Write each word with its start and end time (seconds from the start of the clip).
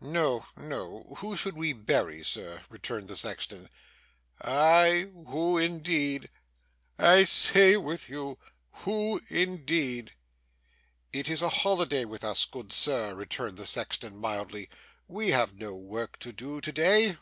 'No, 0.00 0.46
no! 0.56 1.16
Who 1.18 1.36
should 1.36 1.56
we 1.56 1.72
bury, 1.72 2.22
Sir?' 2.22 2.62
returned 2.68 3.08
the 3.08 3.16
sexton. 3.16 3.68
'Aye, 4.40 5.10
who 5.26 5.58
indeed! 5.58 6.30
I 7.00 7.24
say 7.24 7.76
with 7.76 8.08
you, 8.08 8.38
who 8.86 9.20
indeed!' 9.28 10.12
'It 11.12 11.28
is 11.28 11.42
a 11.42 11.48
holiday 11.48 12.04
with 12.04 12.22
us, 12.22 12.44
good 12.44 12.72
Sir,' 12.72 13.16
returned 13.16 13.56
the 13.56 13.66
sexton 13.66 14.16
mildly. 14.18 14.68
'We 15.08 15.30
have 15.30 15.58
no 15.58 15.74
work 15.74 16.16
to 16.20 16.32
do 16.32 16.60
to 16.60 16.70
day. 16.70 17.18